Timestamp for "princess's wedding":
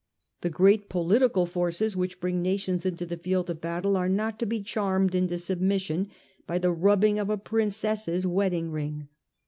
7.37-8.71